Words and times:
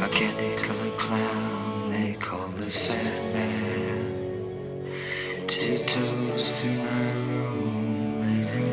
A 0.00 0.08
candy 0.08 0.54
colored 0.62 0.96
clown 0.96 1.92
they 1.92 2.14
call 2.14 2.46
the 2.48 2.70
Sandman. 2.70 4.14
Tiptoes 5.48 6.52
through 6.52 6.82
my 6.84 7.12
room 7.14 8.22
every 8.40 8.70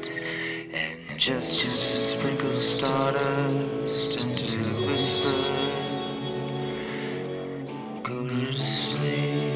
night. 0.00 1.06
And 1.08 1.16
just, 1.16 1.62
just 1.62 1.82
to 1.84 1.90
sprinkle 1.90 2.60
stardust 2.60 4.26
into 4.26 4.58
a 4.58 4.86
whisper. 4.86 5.52
Go 8.02 8.26
to 8.26 8.60
sleep, 8.66 9.55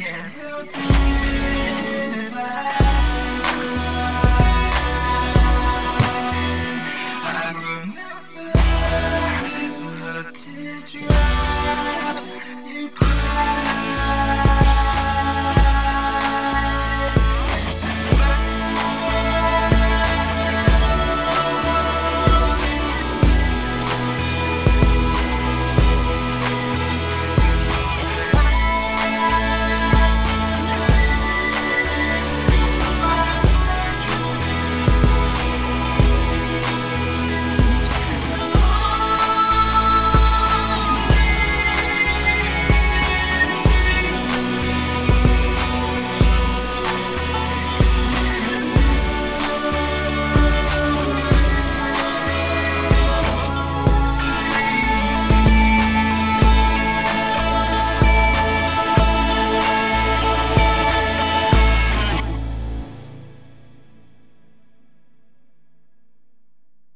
Yeah. 0.00 0.89